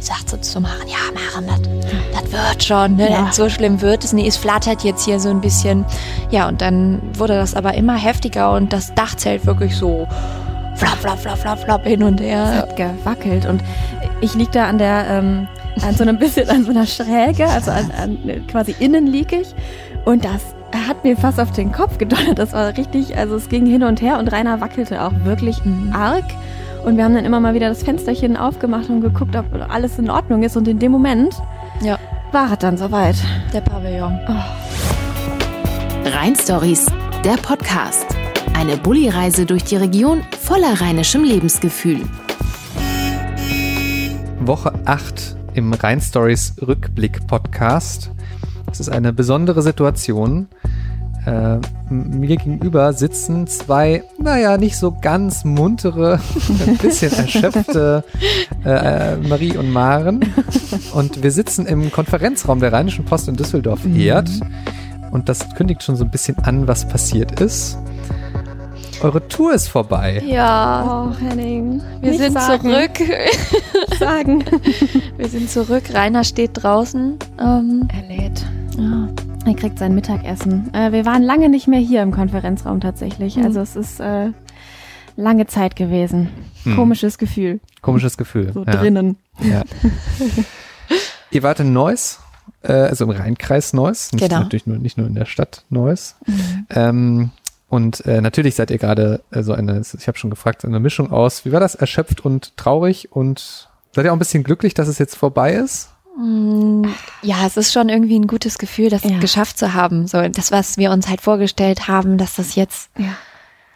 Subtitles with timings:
[0.00, 3.10] die sagt so zu Maren, ja, Maren, das, das wird schon, ne?
[3.10, 3.28] Ja.
[3.32, 4.12] so schlimm wird es.
[4.12, 5.84] Nee, es flattert jetzt hier so ein bisschen.
[6.30, 10.08] Ja, und dann wurde das aber immer heftiger und das Dachzelt wirklich so
[10.76, 12.56] flap, flap, flap, flap, flap hin und Es her.
[12.56, 13.62] hat gewackelt und
[14.22, 15.48] ich lieg da an der, ähm,
[15.82, 19.54] an so einem bisschen an so einer Schräge, also an, an, quasi innen lieg ich
[20.06, 20.40] und das
[20.88, 22.38] hat mir fast auf den Kopf gedonnert.
[22.38, 25.92] Das war richtig, also es ging hin und her und Rainer wackelte auch wirklich Mhm.
[25.94, 26.24] arg.
[26.84, 30.10] Und wir haben dann immer mal wieder das Fensterchen aufgemacht und geguckt, ob alles in
[30.10, 30.56] Ordnung ist.
[30.56, 31.34] Und in dem Moment
[31.82, 31.98] Ja,
[32.32, 33.16] war es dann soweit.
[33.52, 34.18] der Pavillon.
[36.04, 36.86] Rheinstories,
[37.24, 38.06] der Podcast.
[38.54, 42.00] Eine Bulli-Reise durch die Region voller rheinischem Lebensgefühl.
[44.40, 48.10] Woche 8 im Rhein Stories Rückblick Podcast.
[48.72, 50.48] Es ist eine besondere Situation.
[51.26, 51.58] Äh,
[51.92, 56.18] mir gegenüber sitzen zwei, naja, nicht so ganz muntere,
[56.66, 58.04] ein bisschen erschöpfte
[58.64, 60.20] äh, äh, Marie und Maren.
[60.94, 64.30] Und wir sitzen im Konferenzraum der Rheinischen Post in Düsseldorf-Erd.
[65.10, 67.76] Und das kündigt schon so ein bisschen an, was passiert ist.
[69.02, 70.22] Eure Tour ist vorbei.
[70.26, 71.80] Ja, Oh, Henning.
[72.00, 73.10] wir nicht sind sagen, zurück.
[73.98, 74.44] Sagen.
[75.16, 75.84] Wir sind zurück.
[75.92, 77.18] Rainer steht draußen.
[77.40, 78.46] Ähm, Er lädt.
[78.78, 79.08] ja.
[79.46, 80.72] Er kriegt sein Mittagessen.
[80.74, 83.36] Äh, wir waren lange nicht mehr hier im Konferenzraum tatsächlich.
[83.36, 83.44] Mhm.
[83.44, 84.30] Also es ist äh,
[85.16, 86.28] lange Zeit gewesen.
[86.64, 86.76] Hm.
[86.76, 87.60] Komisches Gefühl.
[87.82, 88.52] Komisches Gefühl.
[88.52, 88.72] So ja.
[88.72, 89.16] drinnen.
[89.40, 89.62] Ja.
[91.30, 92.20] Ihr wart in Neuss,
[92.62, 94.40] äh, also im Rheinkreis Neuss, nicht, Genau.
[94.40, 96.16] natürlich nur, nicht nur in der Stadt Neuss.
[96.70, 97.30] Ähm,
[97.68, 101.12] und äh, natürlich seid ihr gerade äh, so eine, ich habe schon gefragt, eine Mischung
[101.12, 104.88] aus, wie war das, erschöpft und traurig und seid ihr auch ein bisschen glücklich, dass
[104.88, 105.90] es jetzt vorbei ist?
[106.16, 106.84] Mm,
[107.22, 109.18] Ja, es ist schon irgendwie ein gutes Gefühl, das Ja.
[109.18, 110.06] geschafft zu haben.
[110.06, 113.14] So das, was wir uns halt vorgestellt haben, dass das jetzt Ja.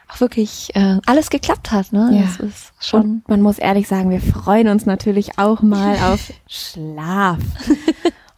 [0.08, 1.92] auch wirklich äh, alles geklappt hat.
[1.92, 2.10] Ne?
[2.14, 2.22] Ja.
[2.22, 3.00] Das ist schon.
[3.02, 7.38] Und man muss ehrlich sagen, wir freuen uns natürlich auch mal auf Schlaf.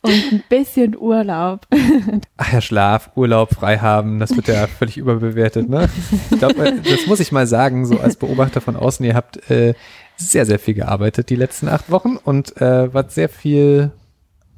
[0.02, 1.66] Und ein bisschen Urlaub.
[2.36, 5.88] Ach ja, Schlaf, Urlaub, frei haben, das wird ja völlig überbewertet, ne?
[6.30, 9.50] Ich glaube, äh, das muss ich mal sagen, so als Beobachter von außen, ihr habt
[9.50, 9.74] äh,
[10.16, 13.90] sehr, sehr viel gearbeitet die letzten acht Wochen und äh, wart sehr viel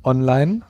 [0.04, 0.62] online.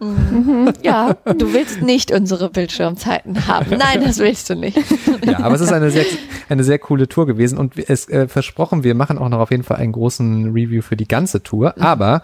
[0.83, 3.77] Ja, du willst nicht unsere Bildschirmzeiten haben.
[3.79, 4.79] Nein, das willst du nicht.
[5.25, 6.05] Ja, aber es ist eine sehr,
[6.49, 9.63] eine sehr coole Tour gewesen und es äh, versprochen, wir machen auch noch auf jeden
[9.63, 12.23] Fall einen großen Review für die ganze Tour, aber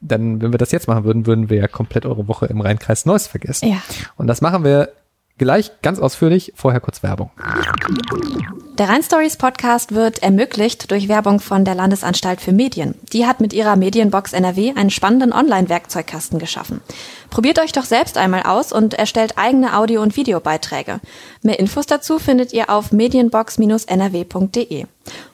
[0.00, 3.06] dann, wenn wir das jetzt machen würden, würden wir ja komplett eure Woche im Rheinkreis
[3.06, 3.68] Neuss vergessen.
[3.68, 3.82] Ja.
[4.16, 4.90] Und das machen wir
[5.38, 6.52] gleich ganz ausführlich.
[6.54, 7.30] Vorher kurz Werbung.
[8.78, 12.94] Der Rhein Stories Podcast wird ermöglicht durch Werbung von der Landesanstalt für Medien.
[13.12, 16.80] Die hat mit ihrer Medienbox NRW einen spannenden Online-Werkzeugkasten geschaffen.
[17.28, 21.00] Probiert euch doch selbst einmal aus und erstellt eigene Audio- und Videobeiträge.
[21.42, 24.86] Mehr Infos dazu findet ihr auf medienbox-nrw.de.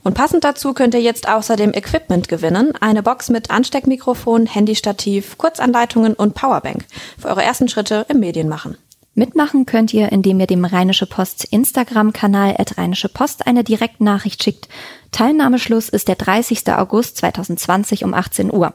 [0.02, 2.72] Und passend dazu könnt ihr jetzt außerdem Equipment gewinnen.
[2.80, 6.86] Eine Box mit Ansteckmikrofon, Handystativ, Kurzanleitungen und Powerbank.
[7.18, 8.76] Für eure ersten Schritte im Medienmachen.
[9.18, 14.68] Mitmachen könnt ihr, indem ihr dem Rheinische Post Instagram-Kanal at Rheinische Post eine Direktnachricht schickt.
[15.10, 16.72] Teilnahmeschluss ist der 30.
[16.72, 18.74] August 2020 um 18 Uhr.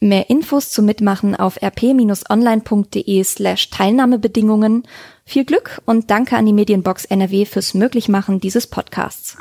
[0.00, 4.82] Mehr Infos zum Mitmachen auf rp-online.de slash Teilnahmebedingungen.
[5.24, 9.36] Viel Glück und danke an die Medienbox NRW fürs Möglichmachen dieses Podcasts.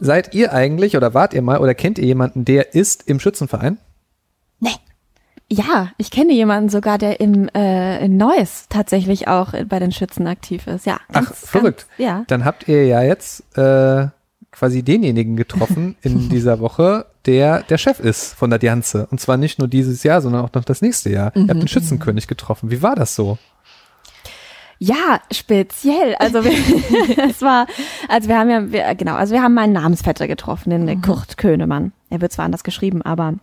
[0.00, 3.76] Seid ihr eigentlich oder wart ihr mal oder kennt ihr jemanden, der ist im Schützenverein?
[4.58, 4.70] Nee.
[5.50, 10.26] Ja, ich kenne jemanden sogar, der im äh, in Neuss tatsächlich auch bei den Schützen
[10.26, 10.84] aktiv ist.
[10.84, 11.00] Ja.
[11.08, 11.86] Ach, ganz, verrückt.
[11.96, 12.24] Ganz, ja.
[12.26, 14.08] Dann habt ihr ja jetzt äh,
[14.52, 19.08] quasi denjenigen getroffen in dieser Woche, der der Chef ist von der Dianze.
[19.10, 21.32] Und zwar nicht nur dieses Jahr, sondern auch noch das nächste Jahr.
[21.34, 22.70] Ihr habt den Schützenkönig getroffen.
[22.70, 23.38] Wie war das so?
[24.78, 26.14] Ja, speziell.
[26.16, 26.52] Also wir,
[27.30, 27.66] es war,
[28.08, 31.92] also wir haben ja, wir, genau, also wir haben meinen Namensvetter getroffen, den Kurt Könemann.
[32.10, 33.34] Er wird zwar anders geschrieben, aber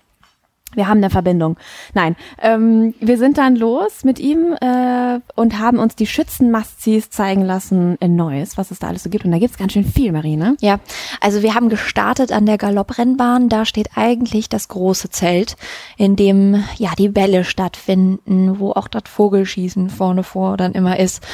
[0.75, 1.57] wir haben eine Verbindung.
[1.93, 7.41] Nein, ähm, wir sind dann los mit ihm äh, und haben uns die Schützenmastzis zeigen
[7.41, 9.25] lassen in Neuss, was es da alles so gibt.
[9.25, 10.55] Und da gibt's ganz schön viel, Marine.
[10.61, 10.79] Ja,
[11.21, 13.49] also wir haben gestartet an der Galopprennbahn.
[13.49, 15.55] Da steht eigentlich das große Zelt,
[15.97, 21.25] in dem ja die Bälle stattfinden, wo auch das Vogelschießen vorne vor dann immer ist.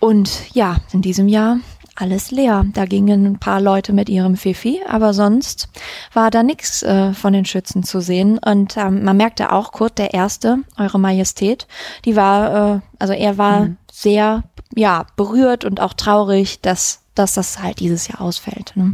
[0.00, 1.58] Und ja, in diesem Jahr
[2.00, 2.64] alles leer.
[2.74, 5.68] Da gingen ein paar Leute mit ihrem Fifi, aber sonst
[6.12, 8.38] war da nichts äh, von den Schützen zu sehen.
[8.38, 11.66] Und ähm, man merkte auch, Kurt der Erste, Eure Majestät,
[12.04, 17.62] die war, äh, also er war sehr, ja, berührt und auch traurig, dass, dass das
[17.62, 18.72] halt dieses Jahr ausfällt.
[18.76, 18.84] Ne?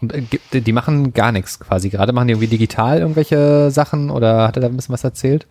[0.00, 1.90] Und äh, die machen gar nichts quasi.
[1.90, 5.46] Gerade machen die irgendwie digital irgendwelche Sachen oder hat er da ein bisschen was erzählt?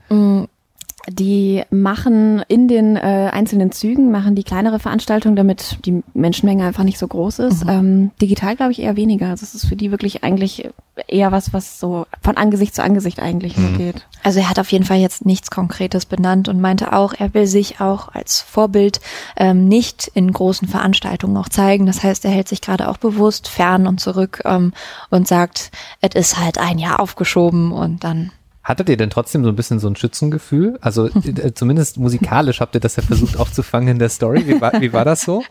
[1.09, 6.83] Die machen in den äh, einzelnen Zügen, machen die kleinere Veranstaltungen, damit die Menschenmenge einfach
[6.83, 7.63] nicht so groß ist.
[7.63, 7.69] Mhm.
[7.69, 9.29] Ähm, digital glaube ich eher weniger.
[9.29, 10.69] Also es ist für die wirklich eigentlich
[11.07, 13.77] eher was, was so von Angesicht zu Angesicht eigentlich mhm.
[13.77, 14.07] geht.
[14.23, 17.47] Also er hat auf jeden Fall jetzt nichts Konkretes benannt und meinte auch, er will
[17.47, 18.99] sich auch als Vorbild
[19.37, 21.85] ähm, nicht in großen Veranstaltungen auch zeigen.
[21.85, 24.73] Das heißt, er hält sich gerade auch bewusst fern und zurück ähm,
[25.09, 25.71] und sagt,
[26.01, 28.31] es ist halt ein Jahr aufgeschoben und dann
[28.67, 30.77] Hattet ihr denn trotzdem so ein bisschen so ein Schützengefühl?
[30.81, 34.45] Also äh, zumindest musikalisch habt ihr das ja versucht aufzufangen in der Story.
[34.45, 35.41] Wie war, wie war das so?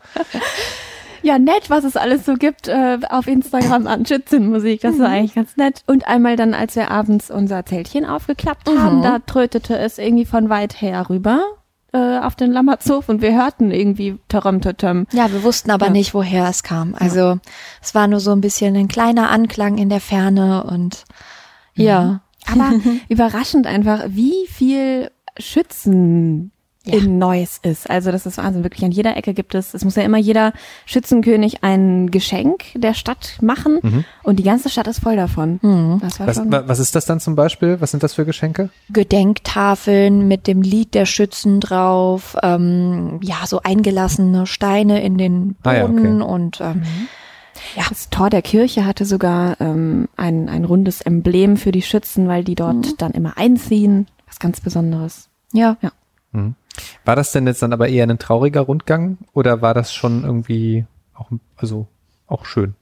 [1.23, 4.83] Ja, nett, was es alles so gibt äh, auf Instagram an Schützenmusik.
[4.83, 5.15] Das war mhm.
[5.15, 5.83] eigentlich ganz nett.
[5.87, 9.03] Und einmal dann, als wir abends unser Zeltchen aufgeklappt haben, mhm.
[9.03, 11.41] da trötete es irgendwie von weit her rüber
[11.95, 15.07] äh, auf den Lammertshof und wir hörten irgendwie Taram Tatam.
[15.13, 15.93] Ja, wir wussten aber ja.
[15.93, 16.95] nicht, woher es kam.
[16.95, 17.39] Also ja.
[17.81, 21.05] es war nur so ein bisschen ein kleiner Anklang in der Ferne und
[21.75, 22.03] ja.
[22.03, 22.21] Mhm.
[22.51, 22.73] Aber
[23.09, 26.53] überraschend einfach, wie viel Schützen
[26.87, 26.95] ja.
[26.95, 27.91] in Neuss ist.
[27.91, 28.63] Also das ist Wahnsinn.
[28.63, 30.53] Wirklich an jeder Ecke gibt es, es muss ja immer jeder
[30.87, 34.05] Schützenkönig ein Geschenk der Stadt machen mhm.
[34.23, 35.59] und die ganze Stadt ist voll davon.
[35.63, 36.01] Mhm.
[36.01, 37.81] was, was ist das dann zum Beispiel?
[37.81, 38.71] Was sind das für Geschenke?
[38.91, 45.69] Gedenktafeln mit dem Lied der Schützen drauf, ähm, ja, so eingelassene Steine in den Boden
[45.69, 46.23] ah, ja, okay.
[46.23, 47.09] und ähm, mhm.
[47.77, 47.85] Ja.
[47.89, 52.45] Das Tor der Kirche hatte sogar ähm, ein, ein rundes Emblem für die Schützen, weil
[52.45, 52.95] die dort mhm.
[52.99, 54.07] dann immer einziehen.
[54.27, 55.29] Was ganz Besonderes.
[55.53, 55.77] Ja.
[55.81, 55.93] ja.
[56.33, 56.55] Mhm.
[57.05, 60.85] War das denn jetzt dann aber eher ein trauriger Rundgang oder war das schon irgendwie
[61.15, 61.87] auch, also
[62.27, 62.75] auch schön?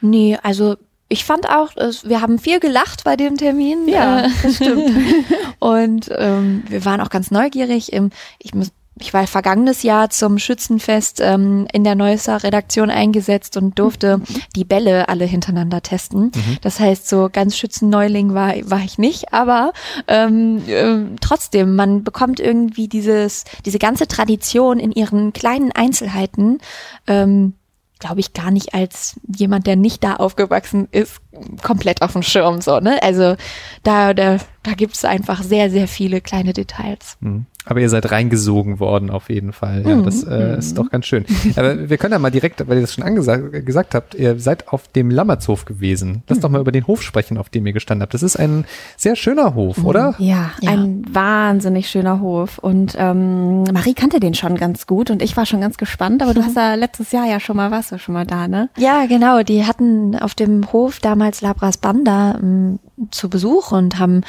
[0.00, 0.76] Nee, also
[1.08, 3.88] ich fand auch, wir haben viel gelacht bei dem Termin.
[3.88, 4.90] Ja, äh, das stimmt.
[5.58, 7.92] Und ähm, wir waren auch ganz neugierig.
[8.38, 13.78] Ich muss ich war vergangenes Jahr zum Schützenfest ähm, in der Neusser Redaktion eingesetzt und
[13.78, 14.20] durfte
[14.56, 16.32] die Bälle alle hintereinander testen.
[16.34, 16.58] Mhm.
[16.62, 19.72] Das heißt, so ganz Schützenneuling war, war ich nicht, aber
[20.06, 26.58] ähm, äh, trotzdem, man bekommt irgendwie dieses, diese ganze Tradition in ihren kleinen Einzelheiten
[27.06, 27.54] ähm,
[27.98, 31.20] glaube ich, gar nicht als jemand, der nicht da aufgewachsen ist,
[31.62, 33.02] komplett auf dem Schirm so, ne?
[33.02, 33.36] Also
[33.82, 37.16] da, da, da gibt es einfach sehr, sehr viele kleine Details.
[37.20, 37.46] Mhm.
[37.68, 39.84] Aber ihr seid reingesogen worden auf jeden Fall.
[39.86, 41.24] Ja, das äh, ist doch ganz schön.
[41.56, 44.68] Aber wir können ja mal direkt, weil ihr das schon angesagt gesagt habt, ihr seid
[44.68, 46.22] auf dem Lammertshof gewesen.
[46.28, 48.14] Lass doch mal über den Hof sprechen, auf dem ihr gestanden habt.
[48.14, 48.64] Das ist ein
[48.96, 50.14] sehr schöner Hof, oder?
[50.18, 50.70] Ja, ja.
[50.70, 52.58] ein wahnsinnig schöner Hof.
[52.58, 56.22] Und ähm, Marie kannte den schon ganz gut und ich war schon ganz gespannt.
[56.22, 58.70] Aber du hast ja letztes Jahr ja schon mal was, schon mal da, ne?
[58.76, 59.42] Ja, genau.
[59.42, 62.78] Die hatten auf dem Hof damals Labras Banda ähm,
[63.10, 64.22] zu Besuch und haben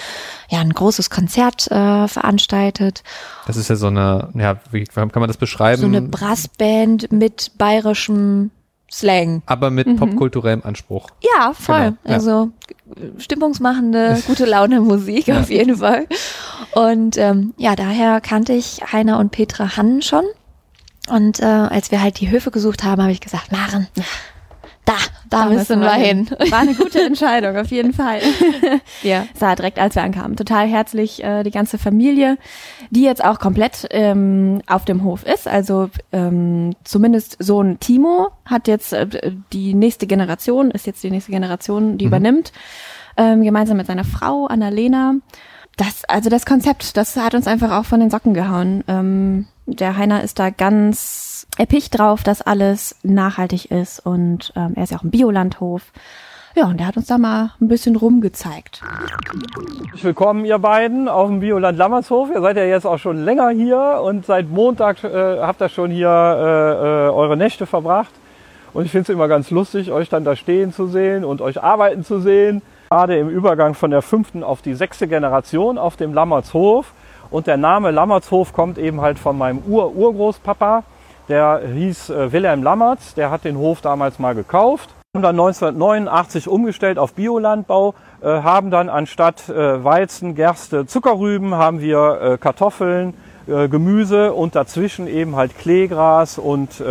[0.49, 3.03] ja ein großes Konzert äh, veranstaltet.
[3.47, 5.81] Das ist ja so eine, ja, wie kann man das beschreiben?
[5.81, 8.51] So eine Brassband mit bayerischem
[8.91, 9.43] Slang.
[9.45, 9.97] Aber mit mhm.
[9.97, 11.09] popkulturellem Anspruch.
[11.21, 11.77] Ja, voll.
[11.77, 12.13] Genau, ja.
[12.13, 12.51] Also
[13.17, 15.39] stimmungsmachende, gute Laune Musik ja.
[15.39, 16.07] auf jeden Fall.
[16.73, 20.25] Und ähm, ja, daher kannte ich Heiner und Petra Hannen schon.
[21.09, 23.87] Und äh, als wir halt die Höfe gesucht haben, habe ich gesagt, Maren,
[24.89, 24.95] da,
[25.29, 26.27] da, da müssen wir hin.
[26.27, 26.51] hin.
[26.51, 28.21] War eine gute Entscheidung, auf jeden Fall.
[29.03, 29.25] ja.
[29.35, 30.35] Sah direkt, als wir ankamen.
[30.35, 32.37] Total herzlich, äh, die ganze Familie,
[32.89, 35.47] die jetzt auch komplett ähm, auf dem Hof ist.
[35.47, 39.07] Also ähm, zumindest Sohn Timo hat jetzt äh,
[39.53, 42.09] die nächste Generation, ist jetzt die nächste Generation, die mhm.
[42.09, 42.51] übernimmt,
[43.17, 45.15] ähm, gemeinsam mit seiner Frau Annalena.
[45.77, 48.83] Das, also das Konzept, das hat uns einfach auch von den Socken gehauen.
[48.87, 54.83] Ähm, der Heiner ist da ganz erpicht drauf, dass alles nachhaltig ist und ähm, er
[54.83, 55.83] ist ja auch ein Biolandhof.
[56.55, 58.81] Ja, und der hat uns da mal ein bisschen rumgezeigt.
[60.01, 62.29] Willkommen, ihr beiden, auf dem Bioland Lammershof.
[62.33, 65.91] Ihr seid ja jetzt auch schon länger hier und seit Montag äh, habt ihr schon
[65.91, 68.11] hier äh, äh, eure Nächte verbracht.
[68.73, 71.61] Und ich finde es immer ganz lustig, euch dann da stehen zu sehen und euch
[71.61, 76.13] arbeiten zu sehen gerade im Übergang von der fünften auf die sechste Generation auf dem
[76.13, 76.93] Lammertshof.
[77.31, 80.83] Und der Name Lammertshof kommt eben halt von meinem Ur-Urgroßpapa.
[81.27, 84.89] Der hieß äh, Wilhelm Lammerts, der hat den Hof damals mal gekauft.
[85.15, 91.81] Haben dann 1989 umgestellt auf Biolandbau, äh, haben dann anstatt äh, Weizen, Gerste, Zuckerrüben, haben
[91.81, 93.13] wir äh, Kartoffeln,
[93.47, 96.83] äh, Gemüse und dazwischen eben halt Kleegras und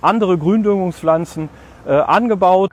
[0.00, 1.48] andere Gründüngungspflanzen
[1.86, 2.70] angebaut.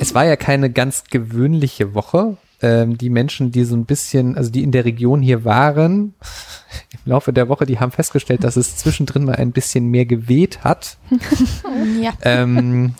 [0.00, 2.36] Es war ja keine ganz gewöhnliche Woche.
[2.62, 6.14] Ähm, die Menschen, die so ein bisschen, also die in der Region hier waren,
[7.04, 10.64] im Laufe der Woche, die haben festgestellt, dass es zwischendrin mal ein bisschen mehr geweht
[10.64, 10.96] hat.
[12.00, 12.12] ja.
[12.22, 12.94] Ähm,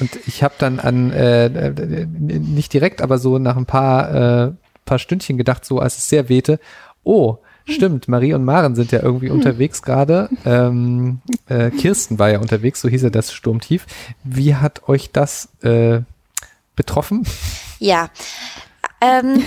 [0.00, 1.66] und ich habe dann an, äh,
[2.06, 4.52] nicht direkt, aber so nach ein paar, äh,
[4.84, 6.60] paar Stündchen gedacht, so als es sehr wehte,
[7.02, 7.38] oh,
[7.70, 9.34] Stimmt, Marie und Maren sind ja irgendwie hm.
[9.34, 10.30] unterwegs gerade.
[10.46, 13.86] Ähm, äh, Kirsten war ja unterwegs, so hieß er das Sturmtief.
[14.24, 16.00] Wie hat euch das äh,
[16.76, 17.24] betroffen?
[17.78, 18.08] Ja,
[19.00, 19.44] ähm,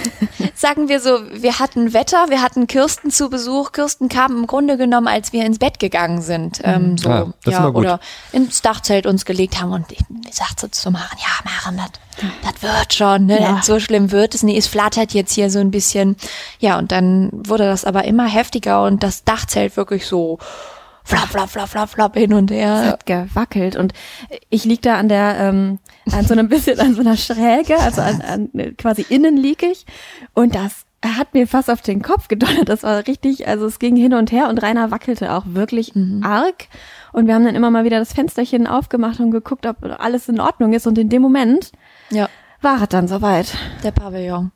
[0.56, 3.72] sagen wir so, wir hatten Wetter, wir hatten Kirsten zu Besuch.
[3.72, 6.62] Kirsten kam im Grunde genommen, als wir ins Bett gegangen sind.
[6.64, 8.00] Ähm, so, Ah, ja, oder
[8.32, 12.62] ins Dachzelt uns gelegt haben und ich, ich sagte zu Maren, ja, Maren, das, das
[12.62, 13.42] wird schon, ne?
[13.42, 13.62] Ja.
[13.64, 14.58] So schlimm wird es nie.
[14.58, 16.16] Es flattert jetzt hier so ein bisschen.
[16.60, 20.40] Ja, und dann wurde das aber immer heftiger und das Dachzelt wirklich so
[21.04, 22.86] flap, flap, flap, flap, flap hin und Es her.
[22.88, 23.94] hat gewackelt und
[24.50, 25.80] ich lieg da an der, ähm,
[26.12, 29.86] an so einem bisschen an so einer Schräge, also an, an quasi innen lieg ich
[30.34, 32.70] und das hat mir fast auf den Kopf gedonnert.
[32.70, 36.68] Das war richtig, also es ging hin und her und Rainer wackelte auch wirklich arg.
[37.12, 40.40] Und wir haben dann immer mal wieder das Fensterchen aufgemacht und geguckt, ob alles in
[40.40, 40.86] Ordnung ist.
[40.86, 41.72] Und in dem Moment
[42.12, 42.30] Ja,
[42.62, 43.52] war es dann soweit.
[43.84, 44.52] der Pavillon.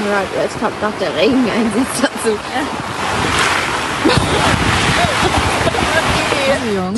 [0.00, 2.36] Ah, Jetzt kommt noch der Regeneinsatz dazu.
[6.46, 6.94] Pavillon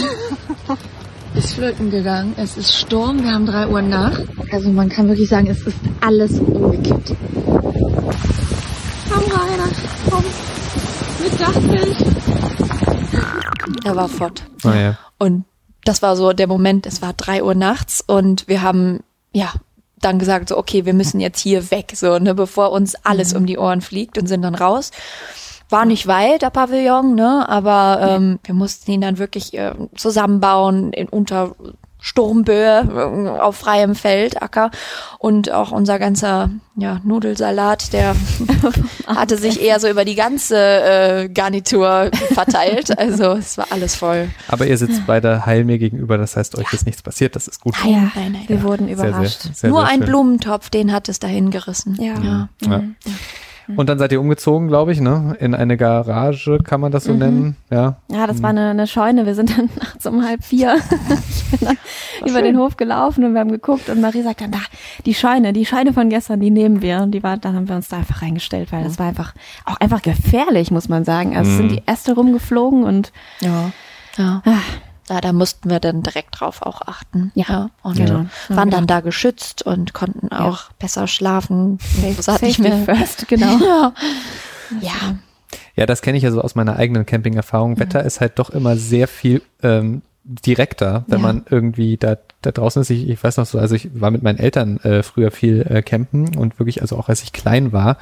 [1.35, 2.35] ist flöten gegangen.
[2.37, 3.23] Es ist Sturm.
[3.23, 4.19] Wir haben drei Uhr nach.
[4.52, 7.14] Also man kann wirklich sagen, es ist alles umgekippt.
[9.09, 9.69] Komm Rainer,
[10.11, 10.25] komm.
[11.23, 11.97] Mit Dachbild.
[13.85, 14.42] Er war fort.
[14.64, 14.99] naja.
[15.19, 15.45] Und
[15.85, 19.00] das war so der Moment, es war drei Uhr nachts und wir haben,
[19.33, 19.52] ja,
[20.00, 23.47] dann gesagt so, okay, wir müssen jetzt hier weg, so, ne, bevor uns alles um
[23.47, 24.90] die Ohren fliegt und sind dann raus.
[25.69, 30.92] War nicht weit, der Pavillon, ne, aber ähm, wir mussten ihn dann wirklich äh, zusammenbauen
[30.92, 31.54] in unter
[32.00, 34.71] Sturmböe äh, auf freiem Feld, Acker
[35.19, 38.16] und auch unser ganzer ja, Nudelsalat, der
[39.07, 42.90] hatte sich eher so über die ganze äh, Garnitur verteilt.
[43.00, 44.28] Also es war alles voll.
[44.49, 47.61] Aber ihr sitzt beide heil mir gegenüber, das heißt, euch ist nichts passiert, das ist
[47.61, 47.75] gut.
[47.83, 48.45] Nein, nein, nein.
[48.47, 49.40] Wir wurden Sehr, sehr, überrascht.
[49.54, 50.07] sehr, Nur sehr ein schön.
[50.07, 51.97] Blumentopf, den hat es dahin gerissen.
[52.00, 52.14] Ja.
[52.23, 52.49] ja.
[52.66, 52.83] Ja.
[53.77, 55.37] Und dann seid ihr umgezogen, glaube ich, ne?
[55.41, 57.57] In eine Garage, kann man das so nennen?
[57.71, 57.97] Ja.
[58.09, 59.27] Ja, das war eine, eine Scheune.
[59.27, 60.77] Wir sind dann nachts um halb vier
[61.50, 61.77] ich bin dann
[62.29, 64.59] über den Hof gelaufen und wir haben geguckt und Marie sagt dann, da,
[65.07, 67.00] die Scheune, die Scheune von gestern, die nehmen wir.
[67.03, 69.35] Und die war, dann haben wir uns da einfach reingestellt, weil das war einfach,
[69.65, 71.37] auch einfach gefährlich, muss man sagen.
[71.37, 73.71] Also es sind die Äste rumgeflogen und Ja.
[74.17, 74.43] ja.
[74.45, 74.59] ah,
[75.11, 77.33] Ja, da mussten wir dann direkt drauf auch achten.
[77.35, 77.71] Ja.
[77.83, 78.26] Und Genau.
[78.49, 81.79] waren dann da geschützt und konnten auch besser schlafen.
[82.17, 82.97] Das hat nicht Safety mehr.
[82.97, 83.59] first, genau.
[83.59, 83.93] Ja.
[84.81, 85.17] ja.
[85.75, 87.79] Ja, das kenne ich ja so aus meiner eigenen Camping-Erfahrung.
[87.81, 91.26] Wetter ist halt doch immer sehr viel ähm, direkter, wenn Ja.
[91.26, 92.90] man irgendwie da, da draußen ist.
[92.90, 95.83] Ich, ich weiß noch so, also ich war mit meinen Eltern äh, früher viel äh,
[95.83, 97.97] campen und wirklich, also auch als ich klein war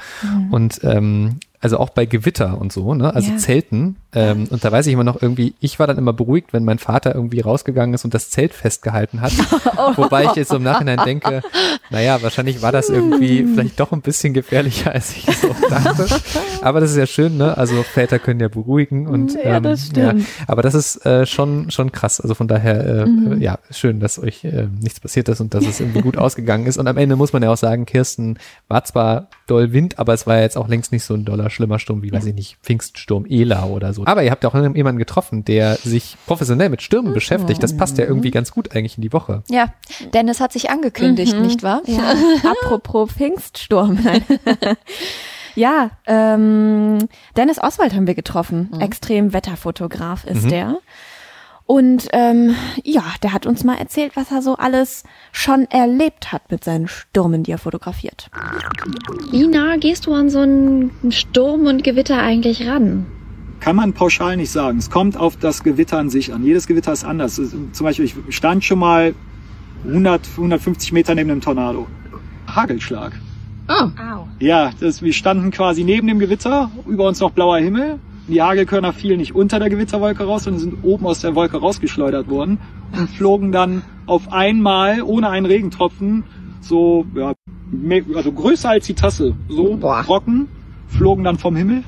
[0.51, 3.15] und ähm, also auch bei Gewitter und so, ne?
[3.15, 3.37] Also Ja.
[3.39, 3.97] Zelten.
[4.15, 6.79] Ähm, und da weiß ich immer noch irgendwie, ich war dann immer beruhigt, wenn mein
[6.79, 9.33] Vater irgendwie rausgegangen ist und das Zelt festgehalten hat.
[9.97, 11.43] Wobei ich jetzt im Nachhinein denke,
[11.91, 16.07] naja, wahrscheinlich war das irgendwie vielleicht doch ein bisschen gefährlicher, als ich so dachte.
[16.63, 17.57] Aber das ist ja schön, ne?
[17.59, 20.25] Also Väter können ja beruhigen und Ja, das stimmt.
[20.47, 22.21] aber das ist äh, schon schon krass.
[22.21, 23.41] Also von daher, äh, Mhm.
[23.41, 26.67] äh, ja, schön, dass euch äh, nichts passiert ist und dass es irgendwie gut ausgegangen
[26.67, 26.79] ist.
[26.79, 28.39] Und am Ende muss man ja auch sagen, Kirsten
[28.69, 31.51] war zwar doll Wind, aber es war ja jetzt auch längst nicht so ein doller
[31.51, 33.98] schlimmer Sturm wie, weiß ich nicht, Pfingststurm Ela oder so.
[34.07, 37.63] Aber ihr habt ja auch jemanden getroffen, der sich professionell mit Stürmen beschäftigt.
[37.63, 39.43] Das passt ja irgendwie ganz gut eigentlich in die Woche.
[39.49, 39.73] ja,
[40.15, 41.83] Dennis hat sich angekündigt, nicht wahr?
[41.87, 42.15] Ja,
[42.51, 43.99] apropos Pfingststurm.
[45.55, 48.71] Ja, ähm, Dennis Oswald haben wir getroffen.
[48.79, 50.79] Extrem Wetterfotograf ist der.
[51.67, 55.03] Und ähm, ja, der hat uns mal erzählt, was er so alles
[55.33, 58.31] schon erlebt hat mit seinen Stürmen, die er fotografiert.
[59.33, 63.07] Wie nah gehst du an so einen Sturm und Gewitter eigentlich ran?
[63.61, 64.79] Kann man pauschal nicht sagen.
[64.79, 66.45] Es kommt auf das Gewitter an sich an.
[66.45, 67.35] Jedes Gewitter ist anders.
[67.37, 69.15] Zum Beispiel, ich stand schon mal
[69.87, 71.87] 100, 150 Meter neben einem Tornado.
[72.47, 73.13] Hagelschlag.
[73.69, 73.91] Oh.
[74.39, 77.99] Ja, das, wir standen quasi neben dem Gewitter, über uns noch blauer Himmel.
[78.27, 82.29] Die Hagelkörner fielen nicht unter der Gewitterwolke raus, sondern sind oben aus der Wolke rausgeschleudert
[82.29, 82.59] worden
[82.93, 86.25] und flogen dann auf einmal, ohne einen Regentropfen,
[86.61, 87.33] so, ja,
[88.15, 90.49] also größer als die Tasse, so trocken,
[90.89, 91.85] flogen dann vom Himmel.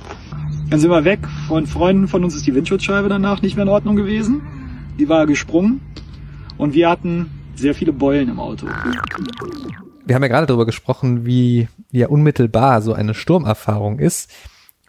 [0.70, 1.18] Dann sind wir weg.
[1.48, 4.42] Von Freunden von uns ist die Windschutzscheibe danach nicht mehr in Ordnung gewesen.
[5.00, 5.80] Die war gesprungen.
[6.58, 8.66] Und wir hatten sehr viele Beulen im Auto.
[10.06, 14.30] Wir haben ja gerade darüber gesprochen, wie ja unmittelbar so eine Sturmerfahrung ist.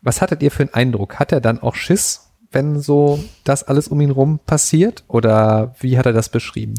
[0.04, 1.20] Was hattet ihr für einen Eindruck?
[1.20, 5.04] Hat er dann auch Schiss, wenn so das alles um ihn rum passiert?
[5.08, 6.76] Oder wie hat er das beschrieben?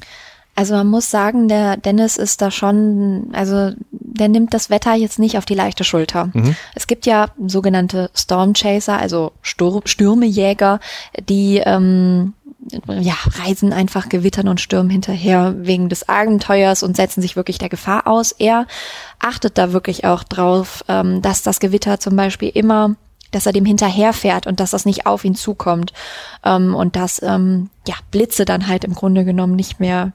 [0.54, 3.73] Also man muss sagen, der Dennis ist da schon, also
[4.12, 6.31] der nimmt das Wetter jetzt nicht auf die leichte Schulter.
[6.75, 10.81] Es gibt ja sogenannte Storm Chaser, also Stur Stürmejäger,
[11.28, 12.35] die ähm,
[12.87, 17.69] ja, reisen einfach Gewittern und Stürmen hinterher wegen des Abenteuers und setzen sich wirklich der
[17.69, 18.33] Gefahr aus.
[18.33, 18.66] Er
[19.19, 22.97] achtet da wirklich auch drauf, ähm, dass das Gewitter zum Beispiel immer
[23.33, 25.95] dass er dem hinterherfährt und dass das nicht auf ihn zukommt
[26.45, 30.12] ähm, und dass ähm, ja Blitze dann halt im Grunde genommen nicht mehr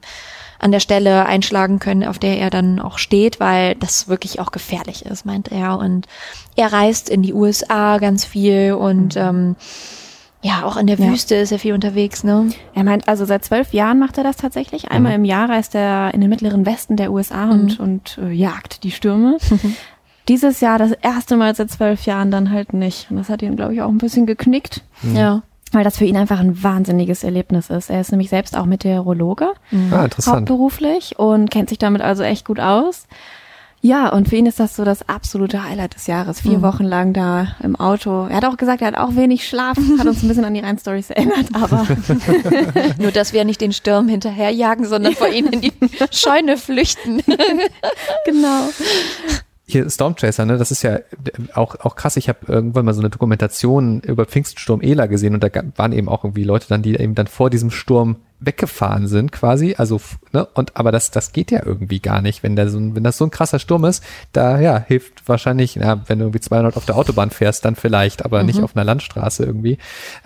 [0.58, 4.50] an der Stelle einschlagen können, auf der er dann auch steht, weil das wirklich auch
[4.50, 5.78] gefährlich ist, meint er.
[5.78, 6.06] Und
[6.56, 9.20] er reist in die USA ganz viel und mhm.
[9.20, 9.56] ähm,
[10.40, 11.42] ja, auch in der Wüste ja.
[11.42, 12.50] ist er viel unterwegs, ne?
[12.72, 14.90] Er meint, also seit zwölf Jahren macht er das tatsächlich.
[14.90, 15.24] Einmal mhm.
[15.24, 17.52] im Jahr reist er in den mittleren Westen der USA mhm.
[17.52, 19.38] und, und äh, jagt die Stürme.
[20.28, 23.10] Dieses Jahr das erste Mal seit zwölf Jahren dann halt nicht.
[23.10, 24.82] Und das hat ihn, glaube ich, auch ein bisschen geknickt.
[25.14, 25.42] Ja.
[25.72, 27.90] Weil das für ihn einfach ein wahnsinniges Erlebnis ist.
[27.90, 29.92] Er ist nämlich selbst auch Meteorologe, mhm.
[29.92, 33.06] ah, hauptberuflich und kennt sich damit also echt gut aus.
[33.80, 36.40] Ja, und für ihn ist das so das absolute Highlight des Jahres.
[36.40, 36.62] Vier mhm.
[36.62, 38.26] Wochen lang da im Auto.
[38.26, 39.76] Er hat auch gesagt, er hat auch wenig Schlaf.
[39.98, 41.86] Hat uns ein bisschen an die Rhein-Stories erinnert, aber.
[42.98, 45.72] Nur, dass wir nicht den Sturm hinterherjagen, sondern vor ihnen in die
[46.10, 47.22] Scheune flüchten.
[48.24, 48.68] genau
[49.68, 51.00] hier Stormchaser, ne, das ist ja
[51.54, 52.16] auch, auch krass.
[52.16, 56.08] Ich habe irgendwann mal so eine Dokumentation über Pfingststurm Ela gesehen und da waren eben
[56.08, 60.00] auch irgendwie Leute dann, die eben dann vor diesem Sturm weggefahren sind quasi, also
[60.32, 63.18] ne, und aber das das geht ja irgendwie gar nicht, wenn der so wenn das
[63.18, 66.86] so ein krasser Sturm ist, da ja hilft wahrscheinlich, ja, wenn du irgendwie 200 auf
[66.86, 68.46] der Autobahn fährst, dann vielleicht, aber mhm.
[68.46, 69.78] nicht auf einer Landstraße irgendwie.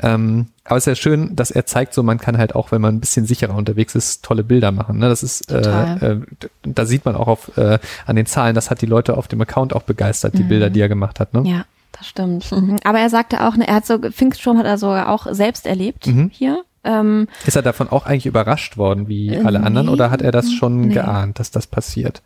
[0.03, 2.81] Ähm, aber es ist ja schön, dass er zeigt, so man kann halt auch, wenn
[2.81, 4.99] man ein bisschen sicherer unterwegs ist, tolle Bilder machen.
[4.99, 5.09] Ne?
[5.09, 6.21] Das ist, äh, äh,
[6.63, 9.41] da sieht man auch auf äh, an den Zahlen, das hat die Leute auf dem
[9.41, 10.49] Account auch begeistert, die mhm.
[10.49, 11.35] Bilder, die er gemacht hat.
[11.35, 11.43] Ne?
[11.49, 11.65] Ja.
[11.93, 12.51] Das stimmt.
[12.51, 12.79] Mhm.
[12.85, 16.07] Aber er sagte auch, ne, er hat so, Pfingststurm hat er sogar auch selbst erlebt
[16.07, 16.31] mhm.
[16.33, 16.65] hier.
[16.85, 20.23] Ähm, ist er davon auch eigentlich überrascht worden, wie äh, alle anderen, nee, oder hat
[20.23, 20.95] er das schon nee.
[20.95, 22.23] geahnt, dass das passiert?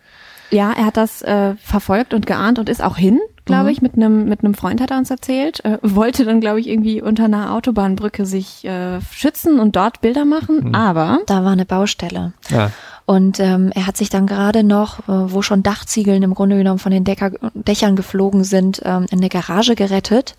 [0.50, 3.68] Ja, er hat das äh, verfolgt und geahnt und ist auch hin, glaube mhm.
[3.70, 5.64] ich, mit einem mit einem Freund hat er uns erzählt.
[5.64, 10.24] Äh, wollte dann, glaube ich, irgendwie unter einer Autobahnbrücke sich äh, schützen und dort Bilder
[10.24, 10.74] machen, mhm.
[10.74, 12.32] aber da war eine Baustelle.
[12.48, 12.70] Ja.
[13.06, 16.80] Und ähm, er hat sich dann gerade noch, äh, wo schon Dachziegeln im Grunde genommen
[16.80, 20.34] von den Decker, Dächern geflogen sind, ähm, in eine Garage gerettet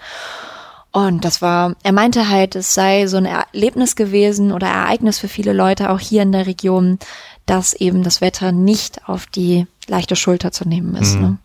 [0.97, 5.27] und das war, er meinte halt, es sei so ein Erlebnis gewesen oder Ereignis für
[5.27, 6.97] viele Leute auch hier in der Region,
[7.45, 11.15] dass eben das Wetter nicht auf die leichte Schulter zu nehmen ist.
[11.15, 11.21] Mhm.
[11.21, 11.37] Ne?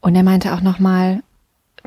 [0.00, 1.22] Und er meinte auch nochmal,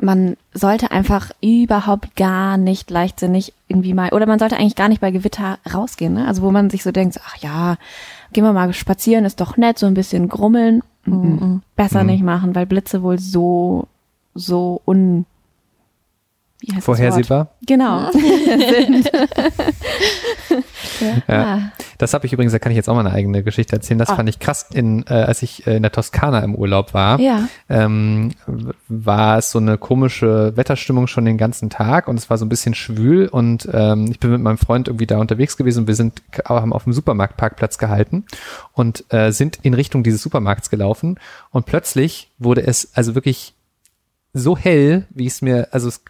[0.00, 5.02] man sollte einfach überhaupt gar nicht leichtsinnig irgendwie mal, oder man sollte eigentlich gar nicht
[5.02, 6.26] bei Gewitter rausgehen, ne?
[6.26, 7.76] Also wo man sich so denkt, ach ja,
[8.32, 10.82] gehen wir mal spazieren, ist doch nett, so ein bisschen grummeln.
[11.04, 11.60] Mhm.
[11.76, 12.10] Besser mhm.
[12.10, 13.86] nicht machen, weil Blitze wohl so,
[14.34, 15.26] so un
[16.80, 17.54] Vorhersehbar?
[17.66, 18.10] Genau.
[21.00, 21.22] ja.
[21.28, 21.72] ja.
[21.98, 23.98] Das habe ich übrigens, da kann ich jetzt auch mal eine eigene Geschichte erzählen.
[23.98, 24.14] Das oh.
[24.14, 27.20] fand ich krass, in, äh, als ich äh, in der Toskana im Urlaub war.
[27.20, 27.48] Ja.
[27.68, 28.32] Ähm,
[28.88, 32.48] war es so eine komische Wetterstimmung schon den ganzen Tag und es war so ein
[32.48, 35.94] bisschen schwül und ähm, ich bin mit meinem Freund irgendwie da unterwegs gewesen und wir
[35.94, 38.24] sind haben auf dem Supermarktparkplatz gehalten
[38.72, 41.18] und äh, sind in Richtung dieses Supermarkts gelaufen
[41.50, 43.54] und plötzlich wurde es also wirklich
[44.32, 46.02] so hell, wie es mir, also es,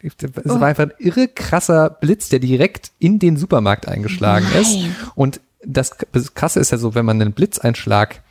[0.00, 0.60] es oh.
[0.60, 4.62] war einfach ein irre krasser Blitz, der direkt in den Supermarkt eingeschlagen Nein.
[4.62, 4.78] ist.
[5.14, 8.22] Und das, das Krasse ist ja so, wenn man einen Blitzeinschlag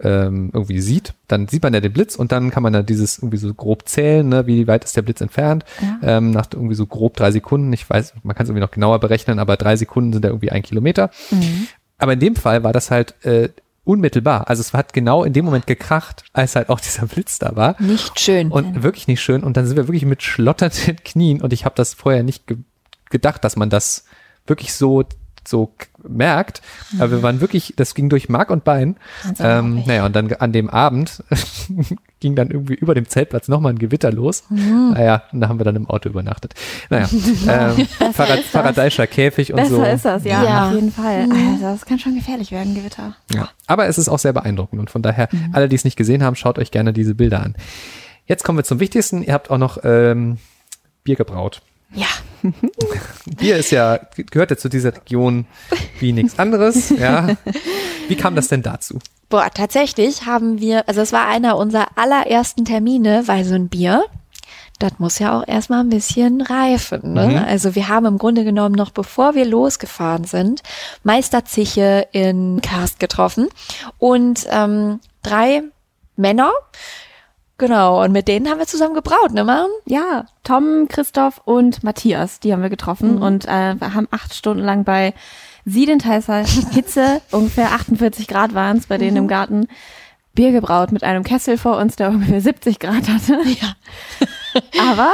[0.00, 3.18] ähm, irgendwie sieht, dann sieht man ja den Blitz und dann kann man ja dieses
[3.18, 6.16] irgendwie so grob zählen, ne, wie weit ist der Blitz entfernt, ja.
[6.16, 7.72] ähm, nach irgendwie so grob drei Sekunden.
[7.72, 10.50] Ich weiß, man kann es irgendwie noch genauer berechnen, aber drei Sekunden sind ja irgendwie
[10.50, 11.10] ein Kilometer.
[11.30, 11.68] Mhm.
[11.98, 13.50] Aber in dem Fall war das halt äh,
[13.84, 14.48] unmittelbar.
[14.48, 17.80] Also es hat genau in dem Moment gekracht, als halt auch dieser Blitz da war.
[17.80, 18.50] Nicht schön.
[18.50, 19.42] Und wirklich nicht schön.
[19.42, 22.58] Und dann sind wir wirklich mit schlotternden Knien und ich habe das vorher nicht ge
[23.10, 24.06] gedacht, dass man das
[24.46, 25.04] wirklich so
[25.48, 25.74] so
[26.06, 26.62] merkt.
[26.98, 27.22] Aber wir mhm.
[27.22, 28.96] waren wirklich, das ging durch Mark und Bein.
[29.38, 31.22] Ähm, naja, und dann an dem Abend
[32.20, 34.44] ging dann irgendwie über dem Zeltplatz nochmal ein Gewitter los.
[34.48, 34.92] Mhm.
[34.94, 36.54] Naja, und da haben wir dann im Auto übernachtet.
[36.90, 37.08] Naja,
[37.48, 39.80] ähm, Farad, Faradaischer Käfig und Besser so.
[39.80, 41.26] Besser ist das, ja, ja, auf jeden Fall.
[41.26, 41.52] Mhm.
[41.54, 43.16] Also, das kann schon gefährlich werden, Gewitter.
[43.34, 45.50] Ja, aber es ist auch sehr beeindruckend und von daher, mhm.
[45.52, 47.56] alle, die es nicht gesehen haben, schaut euch gerne diese Bilder an.
[48.26, 49.22] Jetzt kommen wir zum Wichtigsten.
[49.22, 50.38] Ihr habt auch noch ähm,
[51.04, 51.62] Bier gebraut.
[51.94, 52.06] Ja.
[53.36, 55.46] Bier ist ja, gehört ja zu dieser Region
[56.00, 57.36] wie nichts anderes, ja.
[58.08, 58.98] Wie kam das denn dazu?
[59.28, 64.04] Boah, tatsächlich haben wir, also es war einer unserer allerersten Termine, weil so ein Bier,
[64.78, 67.12] das muss ja auch erstmal ein bisschen reifen.
[67.12, 67.28] Ne?
[67.28, 67.36] Mhm.
[67.36, 70.62] Also wir haben im Grunde genommen noch bevor wir losgefahren sind,
[71.04, 73.48] Meister Ziche in Karst getroffen
[73.98, 75.62] und ähm, drei
[76.16, 76.52] Männer,
[77.62, 79.70] Genau, und mit denen haben wir zusammen gebraut, ne, Maren?
[79.86, 83.22] Ja, Tom, Christoph und Matthias, die haben wir getroffen mhm.
[83.22, 85.14] und äh, wir haben acht Stunden lang bei
[85.64, 89.16] siedend heißer Hitze, ungefähr 48 Grad waren es bei denen mhm.
[89.18, 89.68] im Garten,
[90.34, 93.38] Bier gebraut mit einem Kessel vor uns, der ungefähr 70 Grad hatte.
[93.60, 93.76] Ja.
[94.90, 95.12] Aber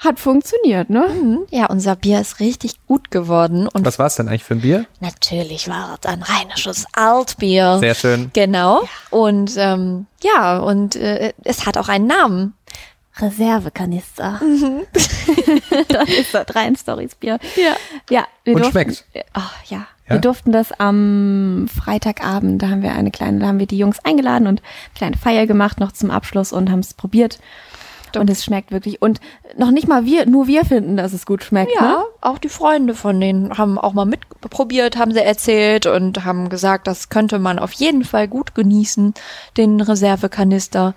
[0.00, 1.08] hat funktioniert, ne?
[1.08, 1.46] Mhm.
[1.50, 3.68] Ja, unser Bier ist richtig gut geworden.
[3.68, 4.86] Und Was war es denn eigentlich für ein Bier?
[5.00, 7.78] Natürlich war es ein rheinisches Altbier.
[7.80, 8.30] Sehr schön.
[8.32, 8.82] Genau.
[8.82, 8.88] Ja.
[9.10, 12.54] Und ähm, ja, und äh, es hat auch einen Namen.
[13.18, 14.40] Reservekanister.
[14.42, 14.86] Mhm.
[15.88, 17.38] das ist das rein Stories Bier.
[17.56, 17.76] Ja.
[18.08, 18.26] Ja.
[18.44, 19.04] Wir und durften, schmeckt.
[19.36, 19.86] Oh, ja.
[20.06, 24.04] Wir durften das am Freitagabend, da haben wir eine kleine, da haben wir die Jungs
[24.04, 27.38] eingeladen und eine kleine Feier gemacht noch zum Abschluss und haben es probiert.
[28.16, 29.00] Und es schmeckt wirklich.
[29.02, 29.20] Und
[29.56, 31.72] noch nicht mal wir, nur wir finden, dass es gut schmeckt.
[31.74, 31.96] Ja, Ne?
[32.20, 36.86] auch die Freunde von denen haben auch mal mitprobiert, haben sie erzählt und haben gesagt,
[36.86, 39.14] das könnte man auf jeden Fall gut genießen,
[39.56, 40.94] den Reservekanister.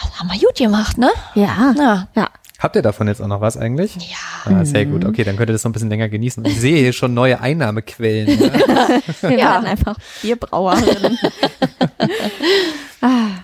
[0.00, 1.10] Das haben wir gut gemacht, ne?
[1.34, 1.74] Ja.
[1.76, 2.08] Ja.
[2.14, 2.28] Ja.
[2.58, 3.96] Habt ihr davon jetzt auch noch was eigentlich?
[3.96, 4.16] Ja.
[4.60, 5.04] Ah, sehr gut.
[5.04, 6.44] Okay, dann könnt ihr das noch ein bisschen länger genießen.
[6.44, 8.38] Ich sehe hier schon neue Einnahmequellen.
[8.38, 8.52] Ne?
[9.20, 9.36] Wir Ja.
[9.54, 11.18] werden einfach Bierbrauerinnen.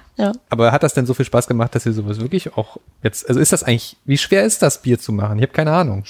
[0.50, 3.40] Aber hat das denn so viel Spaß gemacht, dass ihr sowas wirklich auch jetzt, also
[3.40, 5.38] ist das eigentlich, wie schwer ist das Bier zu machen?
[5.38, 6.04] Ich habe keine Ahnung.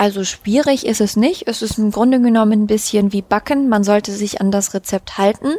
[0.00, 1.46] Also schwierig ist es nicht.
[1.46, 3.68] Es ist im Grunde genommen ein bisschen wie Backen.
[3.68, 5.56] Man sollte sich an das Rezept halten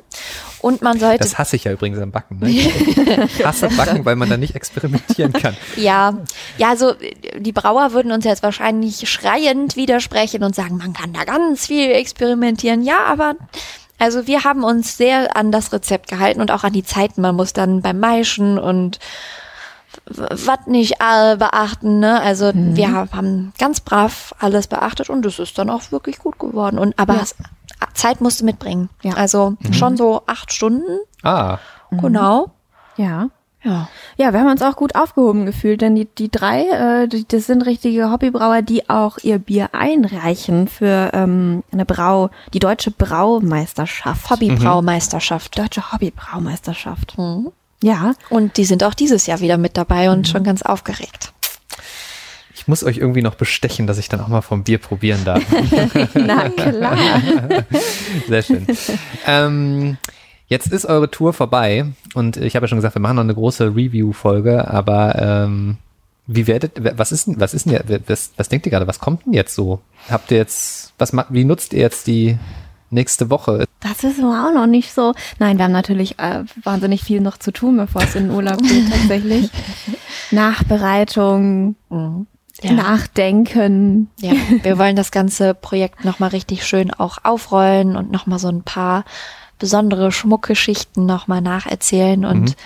[0.62, 2.40] und man sollte Das hasse ich ja übrigens am Backen.
[2.40, 2.50] Ne?
[2.50, 5.56] Ich hasse Backen, weil man da nicht experimentieren kann.
[5.76, 6.18] Ja,
[6.58, 6.96] ja, also
[7.38, 11.92] die Brauer würden uns jetzt wahrscheinlich schreiend widersprechen und sagen, man kann da ganz viel
[11.92, 12.82] experimentieren.
[12.82, 13.36] Ja, aber
[14.02, 17.22] also wir haben uns sehr an das Rezept gehalten und auch an die Zeiten.
[17.22, 19.00] Man muss dann beim Maischen und
[20.08, 22.20] was nicht all beachten, ne?
[22.22, 26.80] Also wir haben ganz brav alles beachtet und es ist dann auch wirklich gut geworden.
[26.80, 27.24] Und aber Ja.
[27.94, 28.90] Zeit musst du mitbringen.
[29.04, 29.14] Ja.
[29.14, 31.60] Also schon so acht Stunden, Ah,
[31.92, 32.52] genau.
[32.98, 33.28] Ja.
[33.64, 33.90] Ja.
[34.18, 37.46] Ja, wir haben uns auch gut aufgehoben gefühlt, denn die, die drei, äh, die, das
[37.46, 44.30] sind richtige Hobbybrauer, die auch ihr Bier einreichen für ähm, eine Brau, die deutsche Braumeisterschaft.
[44.30, 45.58] Hobbybraumeisterschaft.
[45.58, 47.18] Deutsche Hobbybraumeisterschaft.
[47.18, 47.52] Mhm.
[47.84, 48.14] Ja.
[48.30, 51.34] Und die sind auch dieses Jahr wieder mit dabei und schon ganz aufgeregt.
[52.54, 55.44] ich muss euch irgendwie noch bestechen, dass ich dann auch mal vom Bier probieren darf.
[56.14, 56.98] Na klar.
[58.28, 58.68] Sehr schön.
[59.28, 59.98] ähm,
[60.52, 63.34] jetzt ist eure Tour vorbei und ich habe ja schon gesagt, wir machen noch eine
[63.34, 65.78] große Review-Folge, aber ähm,
[66.28, 69.26] wie werdet, was ist denn, was ist denn, was, was denkt ihr gerade, was kommt
[69.26, 69.80] denn jetzt so?
[70.10, 72.38] Habt ihr jetzt, was, wie nutzt ihr jetzt die
[72.90, 73.64] nächste Woche?
[73.80, 75.14] Das wissen wir auch noch nicht so.
[75.40, 78.62] Nein, wir haben natürlich äh, wahnsinnig viel noch zu tun, bevor es in den Urlaub
[78.62, 79.50] geht tatsächlich.
[80.32, 82.72] Nachbereitung, Ja.
[82.74, 84.10] Nachdenken.
[84.20, 84.34] Ja,
[84.64, 89.06] wir wollen das ganze Projekt nochmal richtig schön auch aufrollen und nochmal so ein paar
[89.62, 92.58] besondere Schmuckgeschichten nochmal nacherzählen und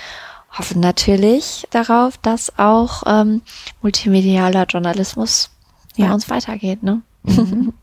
[0.58, 3.41] hoffen natürlich darauf, dass auch ähm,
[3.84, 5.51] multimedialer Journalismus
[5.97, 6.13] bei Ja.
[6.13, 6.81] uns weitergeht.
[6.81, 7.01] Ne?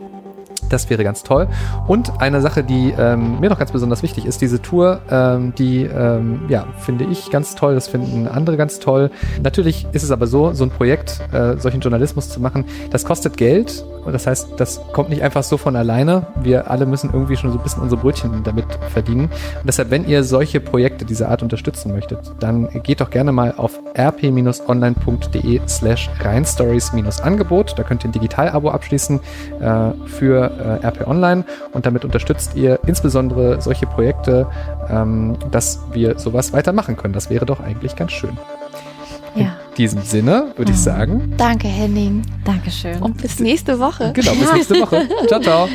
[0.69, 1.49] Das wäre ganz toll.
[1.87, 5.85] Und eine Sache, die ähm, mir noch ganz besonders wichtig ist, diese Tour, ähm, die,
[5.85, 9.11] ähm, ja, finde ich ganz toll, das finden andere ganz toll.
[9.43, 13.37] Natürlich ist es aber so, so ein Projekt, äh, solchen Journalismus zu machen, das kostet
[13.37, 13.85] Geld.
[14.05, 16.29] Und das heißt, das kommt nicht einfach so von alleine.
[16.43, 19.25] Wir alle müssen irgendwie schon so ein bisschen unsere Brötchen damit verdienen.
[19.25, 23.53] Und deshalb, wenn ihr solche Projekte dieser Art unterstützen möchtet, dann geht doch gerne mal
[23.57, 27.79] auf rp-online.de slash reinstories-angebot.
[27.79, 29.21] Da könnt ihr ein Digital-Abo abschließen
[29.61, 34.47] äh, für äh, RP Online und damit unterstützt ihr insbesondere solche Projekte,
[34.91, 37.15] ähm, dass wir sowas weitermachen können.
[37.15, 38.37] Das wäre doch eigentlich ganz schön.
[39.35, 39.57] Ja.
[39.71, 42.23] In diesem Sinne würde ich sagen, Danke, Henning.
[42.45, 43.01] Dankeschön.
[43.01, 44.13] Und bis nächste Woche.
[44.13, 45.09] genau, bis nächste Woche.
[45.29, 45.69] Ciao, ciao.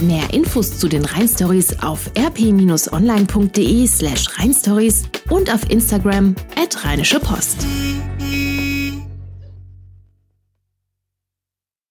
[0.00, 7.66] Mehr Infos zu den Rheinstories auf rp-online.de slash rheinstories und auf Instagram at rheinische Post.